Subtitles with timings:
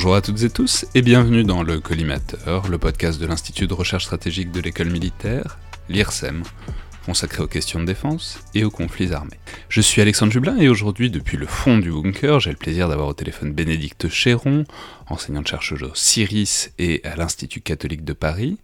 [0.00, 3.74] Bonjour à toutes et tous et bienvenue dans le Collimateur, le podcast de l'Institut de
[3.74, 5.58] recherche stratégique de l'école militaire,
[5.90, 6.42] l'IRSEM,
[7.04, 9.38] consacré aux questions de défense et aux conflits armés.
[9.68, 13.08] Je suis Alexandre Jublin et aujourd'hui, depuis le fond du bunker, j'ai le plaisir d'avoir
[13.08, 14.64] au téléphone Bénédicte Chéron,
[15.10, 18.56] enseignante-chercheuse au CIRIS et à l'Institut catholique de Paris,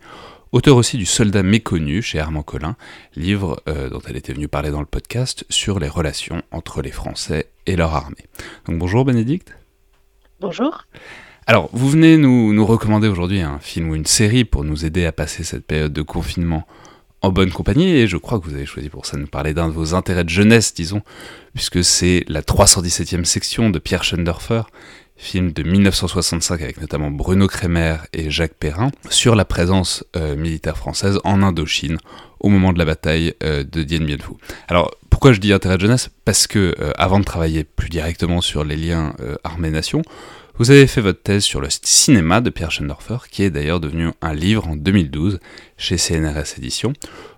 [0.53, 2.77] auteur aussi du Soldat méconnu chez Armand Collin,
[3.15, 6.93] livre euh, dont elle était venue parler dans le podcast sur les relations entre les
[6.93, 8.25] Français et leur armée.
[8.67, 9.55] Donc bonjour Bénédicte.
[10.41, 10.87] Bonjour.
[11.49, 15.13] Alors, vous venez nous, recommander aujourd'hui un film ou une série pour nous aider à
[15.13, 16.67] passer cette période de confinement
[17.23, 19.55] en bonne compagnie, et je crois que vous avez choisi pour ça de nous parler
[19.55, 21.03] d'un de vos intérêts de jeunesse, disons,
[21.55, 24.63] puisque c'est la 317e section de Pierre Schoendorfer,
[25.17, 30.77] film de 1965 avec notamment Bruno Kremer et Jacques Perrin, sur la présence euh, militaire
[30.77, 31.99] française en Indochine
[32.41, 34.17] au moment de la bataille euh, de Dien Bien.
[34.67, 36.11] Alors, pourquoi je dis intérêt de jeunesse?
[36.25, 40.03] Parce que, euh, avant de travailler plus directement sur les liens armée-nation,
[40.59, 44.11] vous avez fait votre thèse sur le cinéma de Pierre Schendorfer, qui est d'ailleurs devenu
[44.23, 45.39] un livre en 2012
[45.77, 46.95] chez CNRS Éditions,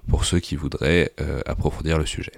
[0.09, 2.33] pour ceux qui voudraient euh, approfondir le sujet.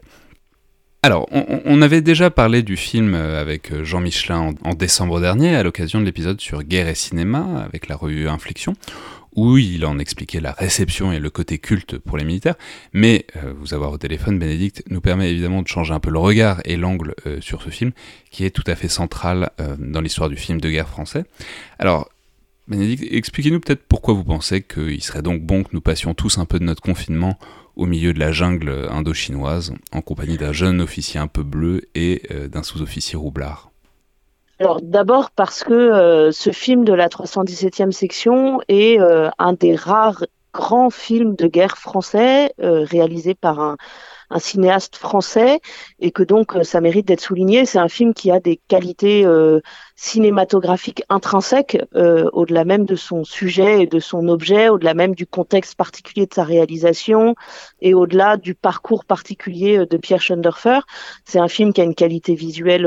[1.02, 5.56] Alors, on, avait déjà parlé du film euh, avec euh, Jean Michelin en décembre dernier,
[5.56, 8.74] à l'occasion de l'épisode sur guerre et cinéma, avec la revue Infliction,
[9.36, 12.56] où il en expliquait la réception et le côté culte pour les militaires,
[12.92, 16.18] mais euh, vous avoir au téléphone, Bénédicte, nous permet évidemment de changer un peu le
[16.18, 17.92] regard et l'angle euh, sur ce film,
[18.30, 21.24] qui est tout à fait central euh, dans l'histoire du film de guerre français.
[21.78, 22.08] Alors,
[22.68, 26.44] Bénédicte, expliquez-nous peut-être pourquoi vous pensez qu'il serait donc bon que nous passions tous un
[26.44, 27.38] peu de notre confinement
[27.76, 32.22] au milieu de la jungle indo-chinoise, en compagnie d'un jeune officier un peu bleu et
[32.48, 33.69] d'un sous-officier roublard.
[34.60, 39.74] Alors d'abord parce que euh, ce film de la 317e section est euh, un des
[39.74, 43.76] rares grands films de guerre français euh, réalisé par un,
[44.38, 45.60] cinéaste français
[45.98, 47.64] et que donc euh, ça mérite d'être souligné.
[47.64, 49.26] C'est un film qui a des qualités
[50.00, 55.14] euh, cinématographiques intrinsèques euh, au-delà même de son sujet et de son objet, au-delà même
[55.14, 57.34] du contexte particulier de sa réalisation
[57.80, 60.80] et au-delà du parcours particulier de Pierre Schoendorfer.
[61.24, 62.86] C'est un film qui a une qualité visuelle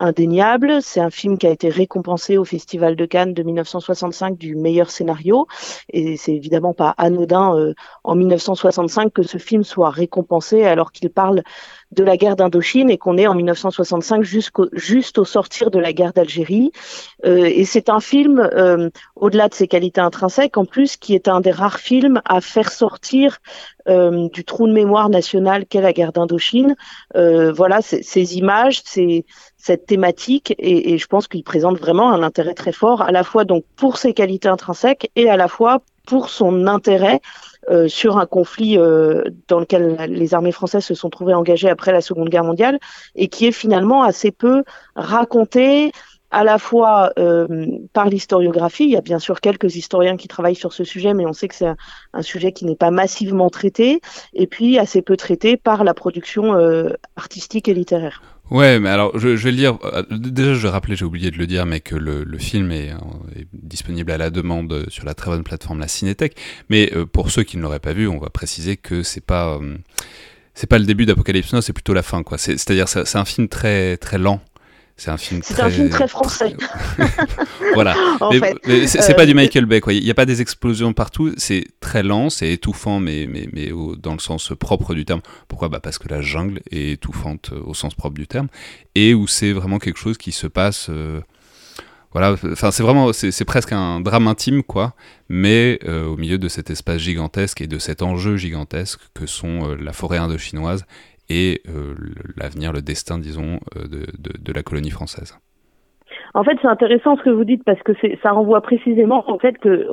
[0.00, 0.82] indéniable.
[0.82, 4.90] C'est un film qui a été récompensé au Festival de Cannes de 1965 du meilleur
[4.90, 5.46] scénario
[5.90, 7.74] et c'est évidemment pas anodin
[8.04, 11.42] en 1965 que ce film soit récompensé alors qu'il parle
[11.92, 15.92] de la guerre d'Indochine et qu'on est en 1965 jusqu'au juste au sortir de la
[15.92, 16.72] guerre d'Algérie.
[17.24, 21.28] Euh, et c'est un film, euh, au-delà de ses qualités intrinsèques, en plus, qui est
[21.28, 23.38] un des rares films à faire sortir
[23.88, 26.76] euh, du trou de mémoire national qu'est la guerre d'Indochine.
[27.14, 29.24] voilà, ces images, c'est
[29.56, 33.22] cette thématique, et, et je pense qu'il présente vraiment un intérêt très fort, à la
[33.22, 37.20] fois donc pour ses qualités intrinsèques et à la fois pour son intérêt
[37.70, 41.92] euh, sur un conflit euh, dans lequel les armées françaises se sont trouvées engagées après
[41.92, 42.80] la Seconde Guerre mondiale
[43.14, 44.64] et qui est finalement assez peu
[44.96, 45.92] raconté
[46.32, 50.56] à la fois euh, par l'historiographie, il y a bien sûr quelques historiens qui travaillent
[50.56, 51.70] sur ce sujet, mais on sait que c'est
[52.14, 54.00] un, sujet qui n'est pas massivement traité,
[54.32, 56.54] et puis assez peu traité par la production
[57.16, 58.22] artistique et littéraire.
[58.52, 59.78] Ouais, mais alors je, vais le dire.
[59.82, 62.90] Euh, déjà, je rappeler, j'ai oublié de le dire, mais que le, le film est,
[62.90, 62.96] euh,
[63.34, 66.36] est, disponible à la demande sur la très bonne plateforme la Cinétech.
[66.68, 69.58] Mais euh, pour ceux qui ne l'auraient pas vu, on va préciser que c'est pas
[70.52, 72.36] c'est pas le début d'Apocalypse Now, c'est plutôt la fin, quoi.
[72.36, 74.42] C'est-à-dire, c'est un film très très lent
[74.96, 75.62] c'est un film très...
[75.62, 76.54] un film très français.
[77.74, 77.96] voilà.
[78.66, 79.92] mais, c'est pas du euh, Michael Bay, quoi.
[79.92, 81.32] Il n'y a pas des explosions partout.
[81.36, 85.20] C'est très lent, c'est étouffant, mais, mais, mais dans le sens propre du terme.
[85.48, 85.68] Pourquoi?
[85.68, 88.48] Bah Parce que la jungle est étouffante euh, au sens propre du terme.
[88.94, 90.86] Et où c'est vraiment quelque chose qui se passe.
[90.90, 91.20] Euh,
[92.12, 94.94] voilà, enfin c'est vraiment, c'est presque un drame intime, quoi,
[95.30, 99.94] mais au milieu de cet espace gigantesque et de cet enjeu gigantesque que sont la
[99.94, 100.84] forêt indochinoise
[101.28, 101.94] et euh,
[102.36, 105.38] l'avenir, le destin, disons, euh, de, la colonie française.
[106.34, 109.58] En fait, c'est intéressant ce que vous dites parce que ça renvoie précisément en fait
[109.58, 109.86] que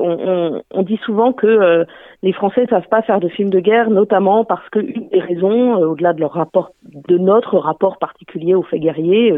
[0.71, 1.83] on, dit souvent que euh,
[2.24, 5.75] les Français ne savent pas faire de films de guerre, notamment parce qu'une des raisons,
[5.75, 9.33] au-delà de leur rapport, de notre rapport particulier aux faits guerriers,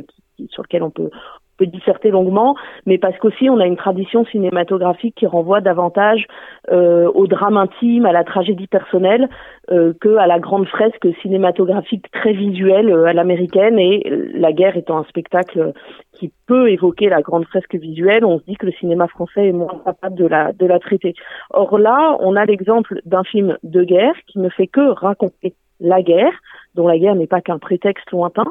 [0.50, 1.10] sur lequel on peut
[1.62, 2.56] peut disserter longuement,
[2.88, 6.26] mais parce qu'aussi on a une tradition cinématographique qui renvoie davantage
[6.72, 9.30] euh, au drame intime, à la tragédie personnelle,
[9.70, 13.78] euh, que à la grande fresque cinématographique très visuelle euh, à l'américaine.
[13.78, 14.04] Et
[14.34, 15.74] la guerre étant un spectacle
[16.14, 19.52] qui peut évoquer la grande fresque visuelle, on se dit que le cinéma français est
[19.52, 21.14] moins capable de la de la traiter.
[21.52, 26.02] Or là, on a l'exemple d'un film de guerre qui ne fait que raconter la
[26.02, 26.34] guerre,
[26.76, 28.46] dont la guerre n'est pas qu'un prétexte lointain,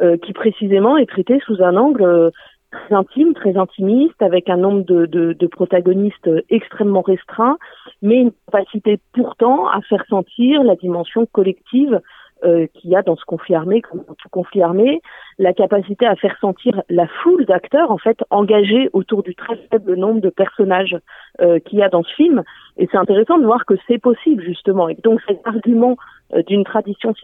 [0.00, 2.30] euh, qui précisément est traité sous un angle
[2.74, 7.58] très intime, très intimiste, avec un nombre de, protagonistes extrêmement restreint,
[8.02, 12.00] mais une capacité pourtant à faire sentir la dimension collective
[12.44, 15.00] euh, qu'il y a dans ce conflit armé, comme dans tout conflit armé,
[15.38, 19.94] la capacité à faire sentir la foule d'acteurs en fait engagés autour du très faible
[19.94, 20.96] nombre de personnages
[21.40, 22.42] euh, qu'il y a dans ce film.
[22.76, 24.88] Et c'est intéressant de voir que c'est possible justement.
[24.88, 25.96] Et donc cet argument
[26.34, 27.14] euh, d'une tradition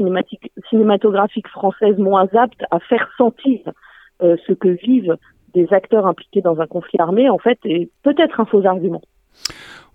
[0.70, 3.60] cinématographique française moins apte à faire sentir
[4.22, 5.16] euh, ce que vivent
[5.54, 9.02] des acteurs impliqués dans un conflit armé, en fait, est peut-être un faux argument.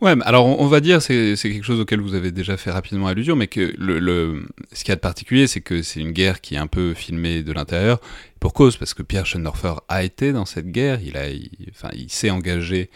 [0.02, 3.38] Ouais, alors on va dire, c'est quelque chose auquel vous avez déjà fait rapidement allusion,
[3.38, 4.44] mais que le, le
[4.74, 6.94] ce qu'il y a de particulier, c'est que c'est une guerre qui est un peu
[6.94, 8.00] filmée de l'intérieur,
[8.42, 11.28] pour cause, parce que Pierre Schoendorfer a été dans cette guerre, il, a,
[11.72, 12.90] enfin, il s'est engagé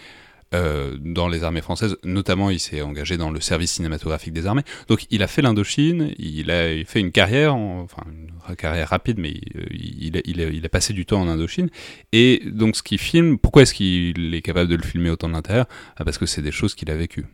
[0.56, 4.63] euh, dans les armées françaises, notamment il s'est engagé dans le service cinématographique des armées.
[4.88, 8.01] Donc il a fait l'Indochine, il a fait une carrière, enfin
[8.50, 11.69] une carrière rapide, mais euh, il, a, passé du temps en Indochine.
[12.13, 15.34] Et donc ce qu'il filme, pourquoi est-ce qu'il est capable de le filmer autant de
[15.34, 15.66] l'intérieur
[15.98, 17.25] ah, Parce que c'est des choses qu'il a vécues.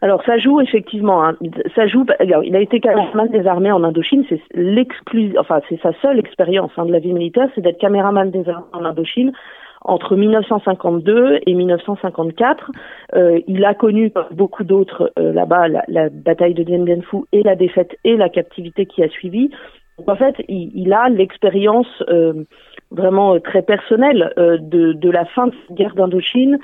[0.00, 1.36] Alors ça joue effectivement, hein.
[1.74, 2.06] ça joue.
[2.44, 6.70] Il a été caméraman des armées en Indochine, c'est l'exclus, enfin c'est sa seule expérience
[6.76, 9.32] hein, de la vie militaire, c'est d'être caméraman des armées en Indochine
[9.84, 12.70] entre 1952 et 1954.
[13.14, 17.18] Euh, il a connu, beaucoup d'autres euh, là-bas, la, la, bataille de Dien Bien Phu
[17.32, 19.50] et la défaite et la captivité qui a suivi.
[19.98, 22.44] Donc, en fait, il, a l'expérience euh,
[22.90, 26.58] vraiment très personnelle de, de, la fin de cette guerre d'Indochine,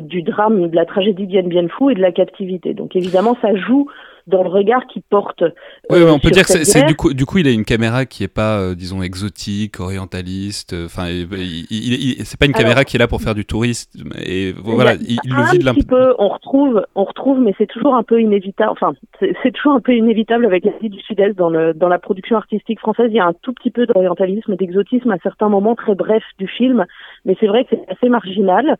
[0.00, 2.72] du drame, de la tragédie Dien Bien Phu et de la captivité.
[2.72, 3.88] Donc évidemment, ça joue
[4.26, 5.42] dans le regard qu'il porte.
[5.90, 8.24] oui, on peut dire que c'est du coup, du coup, il a une caméra qui
[8.24, 10.74] est pas, euh, disons, exotique, orientaliste.
[10.84, 14.10] Enfin, c'est pas une caméra qui est là pour faire du tourisme.
[14.24, 16.14] Et voilà, il, il le vide un petit peu.
[16.18, 18.70] On retrouve, on retrouve, mais c'est toujours un peu inévitable.
[18.70, 22.36] Enfin, c'est toujours un peu inévitable avec l'Asie du Sud-Est dans, le, dans la production
[22.36, 23.06] artistique française.
[23.10, 26.46] Il y a un tout petit peu d'orientalisme d'exotisme à certains moments très brefs du
[26.46, 26.86] film,
[27.24, 28.76] mais c'est vrai que c'est assez marginal.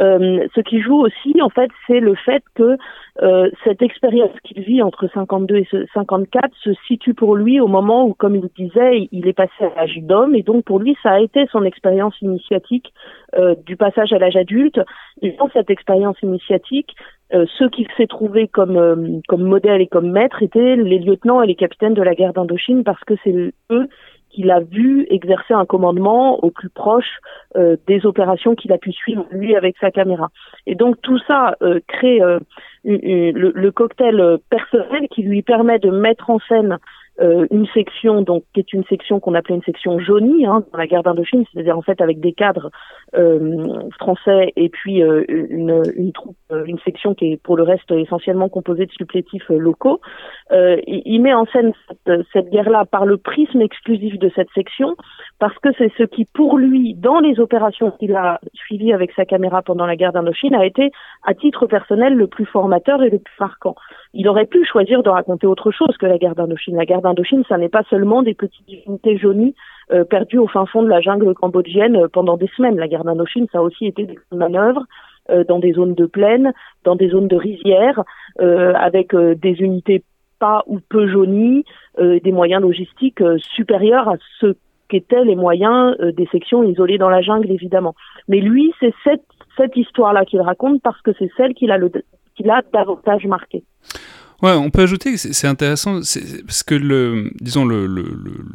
[0.00, 2.76] Euh, ce qui joue aussi, en fait, c'est le fait que
[3.22, 8.04] euh, cette expérience qu'il vit entre 52 et 54 se situe pour lui au moment
[8.04, 11.12] où, comme il disait, il est passé à l'âge d'homme, et donc pour lui, ça
[11.12, 12.92] a été son expérience initiatique
[13.36, 14.80] euh, du passage à l'âge adulte.
[15.22, 16.94] Et dans cette expérience initiatique,
[17.32, 21.42] euh, ceux qu'il s'est trouvé comme euh, comme modèle et comme maître étaient les lieutenants
[21.42, 23.88] et les capitaines de la guerre d'Indochine parce que c'est eux
[24.34, 27.20] qu'il a vu exercer un commandement au plus proche
[27.56, 30.30] euh, des opérations qu'il a pu suivre lui avec sa caméra.
[30.66, 32.40] Et donc tout ça euh, crée euh,
[32.84, 36.78] le, le, cocktail personnel qui lui permet de mettre en scène
[37.20, 40.78] euh, une section donc qui est une section qu'on appelait une section jaunie hein, dans
[40.78, 42.70] la guerre d'Indochine, c'est-à-dire en fait avec des cadres
[43.16, 47.62] euh, français et puis euh, une, une troupe, euh, une section qui est pour le
[47.62, 50.00] reste essentiellement composée de supplétifs euh, locaux.
[50.50, 54.96] Il, il, met en scène cette, cette guerre-là par le prisme exclusif de cette section
[55.38, 59.24] parce que c'est ce qui pour lui dans les opérations qu'il a suivies avec sa
[59.24, 60.90] caméra pendant la guerre d'Indochine a été
[61.24, 63.76] à titre personnel le plus formateur et le plus marquant.
[64.16, 66.76] Il aurait pu choisir de raconter autre chose que la guerre d'Indochine.
[66.76, 69.56] La guerre d'Indochine, ça n'est pas seulement des petites unités jaunies
[69.92, 72.78] euh, perdues au fin fond de la jungle cambodgienne euh, pendant des semaines.
[72.78, 74.84] La guerre d'Indochine, ça a aussi été des manœuvres
[75.30, 76.52] euh, dans des zones de plaine,
[76.84, 78.04] dans des zones de rizière,
[78.40, 80.04] euh, avec des unités
[80.38, 81.64] pas ou peu jaunies,
[81.98, 83.22] des moyens logistiques
[83.54, 84.54] supérieurs à ce
[84.88, 87.94] qu'étaient les moyens des sections isolées dans la jungle, évidemment.
[88.28, 89.22] Mais lui, c'est cette,
[89.56, 91.88] cette histoire-là qu'il raconte parce que c'est celle qu'il a le
[92.36, 93.64] qui l'a davantage marqué.
[94.42, 96.00] Ouais, on peut ajouter que c'est intéressant
[96.46, 98.04] parce que le, disons le,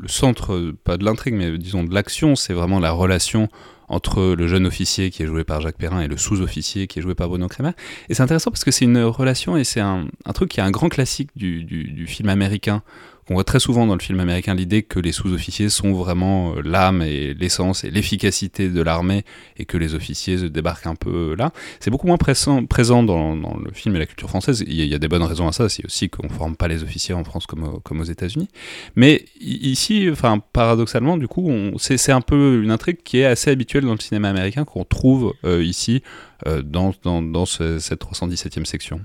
[0.07, 3.47] centre, pas de l'intrigue, mais disons de l'action, c'est vraiment la relation
[3.87, 7.01] entre le jeune officier qui est joué par Jacques Perrin et le sous-officier qui est
[7.01, 7.71] joué par Bruno Kremer.
[8.07, 10.05] Et c'est intéressant parce que c'est une relation et c'est un,
[10.35, 12.83] truc qui est un grand classique du film américain
[13.29, 16.61] on voit très souvent dans le film américain l'idée que les sous-officiers sont vraiment euh,
[16.63, 19.23] l'âme et l'essence et l'efficacité de l'armée
[19.57, 21.51] et que les officiers se débarquent un peu là.
[21.79, 24.63] C'est beaucoup moins présent, présent dans, le film et la culture française.
[24.65, 25.69] Il y, a, des bonnes raisons à ça.
[25.69, 28.47] C'est aussi qu'on forme pas les officiers en France comme, comme aux États-Unis.
[28.95, 33.85] Mais ici, enfin, paradoxalement, du coup, c'est un peu une intrigue qui est assez habituelle
[33.85, 36.01] dans le cinéma américain qu'on trouve euh, ici
[36.47, 39.01] euh, dans, dans, dans ce, cette 317e section.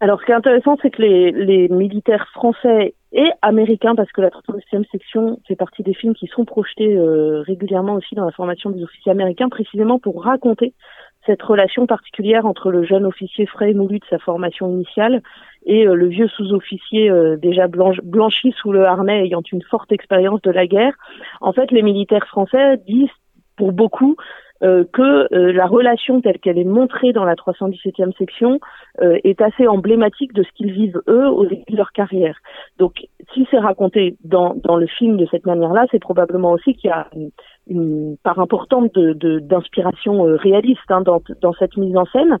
[0.00, 4.28] Alors, ce qui est intéressant, c'est que les, militaires français et américains, parce que la
[4.28, 8.70] 36e section fait partie des films qui sont projetés euh, régulièrement aussi dans la formation
[8.70, 10.74] des officiers américains, précisément pour raconter
[11.24, 15.22] cette relation particulière entre le jeune officier frais et moulu de sa formation initiale
[15.64, 19.92] et euh, le vieux sous-officier euh, déjà blanchi, blanchi sous le harnais ayant une forte
[19.92, 20.94] expérience de la guerre.
[21.40, 23.08] En fait, les militaires français disent
[23.56, 24.16] pour beaucoup
[24.62, 28.60] euh, que euh, la relation telle qu'elle est montrée dans la 317e section
[29.02, 32.36] euh, est assez emblématique de ce qu'ils vivent eux au début de leur carrière.
[32.78, 36.88] Donc, si c'est raconté dans, dans le film de cette manière-là, c'est probablement aussi qu'il
[36.88, 37.08] y a
[37.66, 42.38] une part importante d'inspiration de, réaliste hein, dans, dans, cette mise en scène.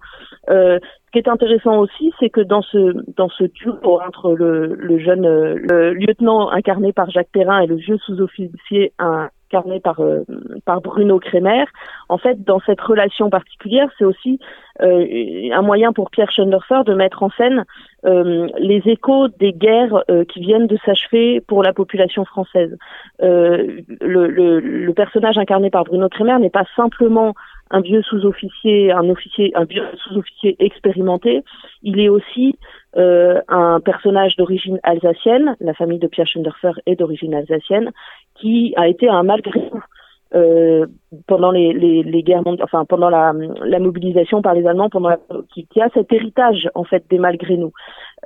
[0.48, 0.78] ce
[1.12, 5.26] qui est intéressant aussi, c'est que dans ce dans ce duo entre le, le jeune
[5.26, 10.24] le lieutenant incarné par Jacques Perrin et le vieux sous-officier incarné par euh,
[10.64, 11.64] par Bruno Kremer.
[12.08, 14.38] En fait, dans cette relation particulière, c'est aussi
[14.82, 17.64] euh, un moyen pour Pierre Schoendorfer de mettre en scène
[18.04, 22.76] euh, les échos des guerres qui viennent de s'achever pour la population française.
[23.20, 27.34] Le, le, le, personnage incarné par Bruno Kremer n'est pas simplement
[27.70, 31.42] un vieux sous-officier, un officier, un vieux sous-officier expérimenté.
[31.82, 32.56] Il est aussi
[32.96, 35.56] euh, un personnage d'origine alsacienne.
[35.60, 37.90] La famille de Pierre Schoenderfer est d'origine alsacienne,
[38.36, 39.60] qui a été un malgré
[40.34, 40.86] euh,
[41.26, 43.32] pendant les, les, les, guerres enfin pendant la,
[43.64, 45.18] la, mobilisation par les Allemands, pendant la,
[45.52, 47.72] qui, qui, a cet héritage en fait des malgré nous.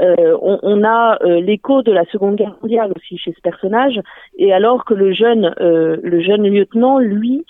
[0.00, 4.00] Euh, on, on, a euh, l'écho de la Seconde Guerre mondiale aussi chez ce personnage,
[4.36, 7.44] et alors que le jeune euh, le jeune lieutenant, lui,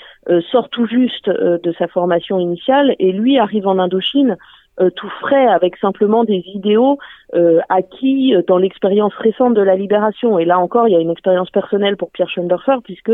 [0.51, 4.37] sort tout juste de sa formation initiale et lui arrive en Indochine
[4.81, 6.99] euh, tout frais avec simplement des idéaux
[7.35, 10.39] euh, acquis euh, dans l'expérience récente de la libération.
[10.39, 13.13] Et là encore, il y a une expérience personnelle pour Pierre Schoenderfer puisque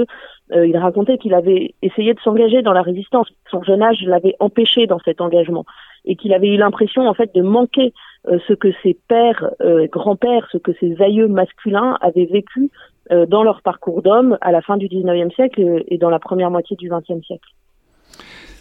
[0.55, 3.29] il racontait qu'il avait essayé de s'engager dans la résistance.
[3.51, 5.65] Son jeune âge l'avait empêché dans cet engagement
[6.05, 7.95] et qu'il avait eu l'impression en fait de manquer
[8.27, 9.51] ce que ses pères,
[9.91, 12.71] grands-pères, ce que ses aïeux masculins avaient vécu
[13.11, 16.77] dans leur parcours d'homme à la fin du 19e siècle et dans la première moitié
[16.77, 17.49] du 20e siècle.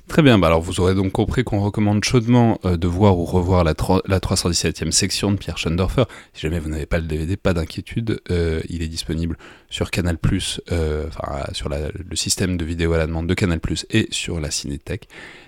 [0.07, 3.25] Très bien, bah alors vous aurez donc compris qu'on recommande chaudement euh, de voir ou
[3.25, 3.73] revoir la,
[4.05, 6.03] la 317e section de Pierre Schoendorfer.
[6.33, 9.37] Si jamais vous n'avez pas le DVD, pas d'inquiétude, euh, il est disponible
[9.69, 10.17] sur Canal+,
[10.71, 14.51] euh, enfin sur le système de vidéo à la demande de Canal+, et sur la
[14.51, 15.07] Cinétech.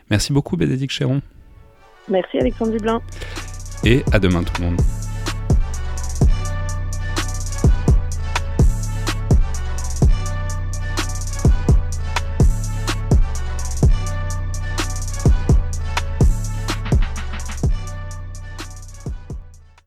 [0.10, 1.22] Merci beaucoup Bénédicte Chéron.
[2.10, 3.02] Merci Alexandre Dublin.
[3.84, 4.82] Et à demain tout le monde.